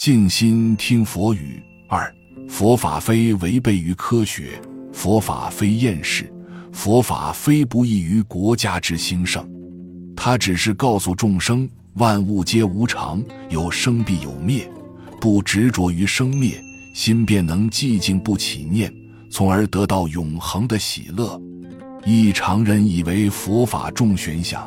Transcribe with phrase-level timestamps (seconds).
[0.00, 1.62] 静心听佛语。
[1.86, 2.10] 二，
[2.48, 4.58] 佛法非违背于科学，
[4.94, 6.32] 佛法非厌世，
[6.72, 9.46] 佛法非不益于国家之兴盛。
[10.16, 14.66] 它只是告诉众生，万物皆无常，有生必有灭，
[15.20, 16.58] 不执着于生灭，
[16.94, 18.90] 心便能寂静不起念，
[19.30, 21.38] 从而得到永恒的喜乐。
[22.06, 24.66] 一常人以为佛法重玄想。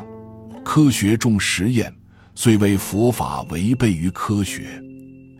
[0.64, 1.92] 科学重实验，
[2.36, 4.80] 虽为佛法违背于科学，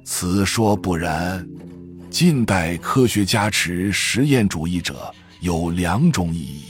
[0.05, 1.47] 此说不然。
[2.11, 6.63] 近代科学家持实验主义者有两种意义：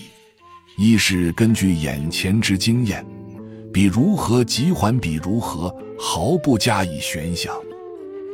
[0.78, 3.04] 一是根据眼前之经验，
[3.72, 7.52] 比如何即还比如何，毫不加以悬想；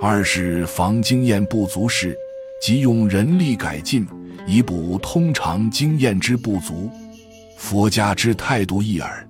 [0.00, 2.14] 二是防经验不足时，
[2.62, 4.06] 即用人力改进，
[4.46, 6.90] 以补通常经验之不足。
[7.56, 9.26] 佛家之态度一耳。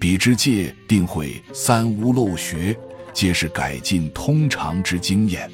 [0.00, 2.76] 彼之戒定慧三无漏学，
[3.14, 5.48] 皆是改进通常之经验；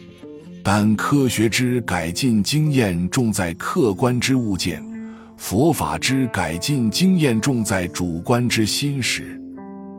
[0.65, 4.83] 但科学之改进经验重在客观之物件，
[5.37, 9.41] 佛法之改进经验重在主观之心识。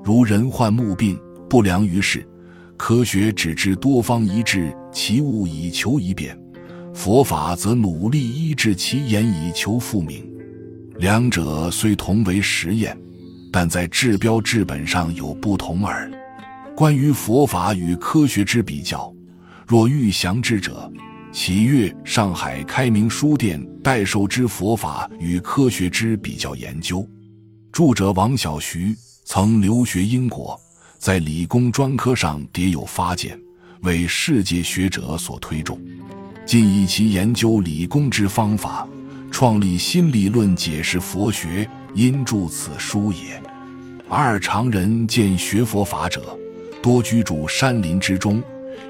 [0.04, 1.17] 如人患目病，
[1.48, 2.28] 不良于事，
[2.76, 6.38] 科学只知多方医治其物以求一变，
[6.94, 10.28] 佛法则努力医治其言以求复明。
[10.98, 12.98] 两者虽同为实验。
[13.54, 16.09] 但在治标治本上有不同耳。
[16.75, 19.14] 关于佛法与科学之比较，
[19.67, 20.91] 若欲详之者，
[21.31, 27.08] 其阅上海开明书店代授之佛法与科学之比较研究。
[27.72, 30.59] 著者王小徐曾留学英国，
[30.97, 33.39] 在理工专科上迭有发见，
[33.81, 35.80] 为世界学者所推崇。
[36.45, 38.88] 今以其研究理工之方法，
[39.30, 41.69] 创立新理论解释佛学。
[41.94, 43.42] 因著此书也。
[44.08, 46.38] 二常人见学佛法者，
[46.82, 48.42] 多居住山林之中，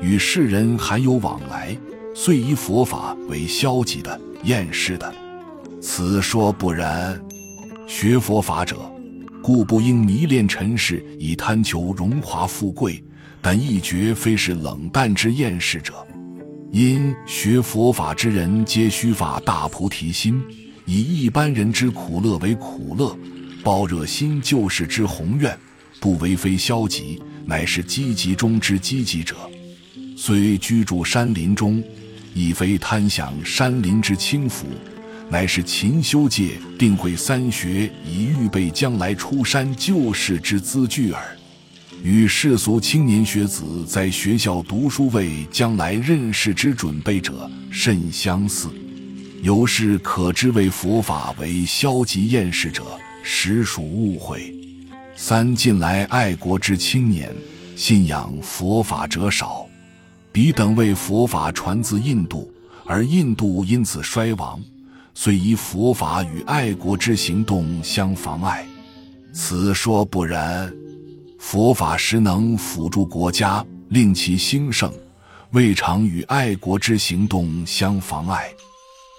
[0.02, 1.78] 与世人罕有往来，
[2.16, 5.14] 遂以佛法为消极的、厌世的。
[5.82, 7.20] 此说不然。
[7.88, 8.78] 学佛法者，
[9.44, 13.04] 故不应迷恋尘世，以贪求荣华富贵，
[13.42, 15.94] 但亦绝非是冷淡之厌世者。
[16.72, 20.42] 因学佛法之人，皆须发大菩提心。
[20.86, 23.14] 以一般人之苦乐为苦乐，
[23.62, 25.58] 抱热心救世之宏愿，
[26.02, 29.36] 不为非消极，乃是积极中之积极者。
[30.18, 31.82] 虽居住山林中，
[32.34, 34.66] 亦非贪享山林之清福，
[35.30, 41.38] 乃是勤修戒，定慧三学，以预备将来出山救世之资具耳。
[42.04, 48.70] 与世俗青年学子在学校读书为将来任事之准备者甚相似。
[49.44, 52.84] 由是可知，为佛法为消极厌世者，
[53.22, 54.52] 实属误会。
[55.24, 57.32] 三近来爱国之青年，
[57.76, 59.68] 信仰佛法者少，
[60.32, 62.52] 彼等为佛法传自印度，
[62.88, 64.60] 而印度因此衰亡，
[65.14, 68.66] 遂以佛法与爱国之行动相妨碍。
[69.32, 70.74] 此说不然。
[71.38, 74.92] 佛法实能辅助国家，令其兴盛，
[75.52, 78.50] 未尝与爱国之行动相妨碍。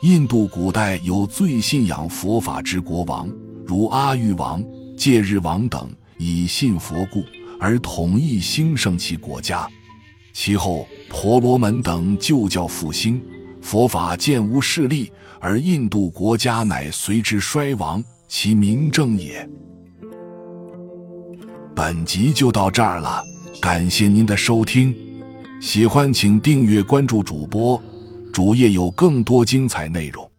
[0.02, 3.30] 印度古代有最信仰佛法之国王，
[3.64, 4.60] 如阿育王、
[5.02, 7.24] 戒日王等，以信佛故
[7.58, 9.68] 而统一兴盛其国家。
[10.32, 13.20] 其后婆罗门等旧教复兴，
[13.60, 19.44] 佛法渐无势力，而印度国家乃随之衰亡，其名正也。
[21.74, 23.24] 本集就到这儿了，
[23.60, 24.94] 感谢您的收听，
[25.60, 27.82] 喜欢请订阅关注主播。
[28.32, 30.31] 主页有更多精彩内容。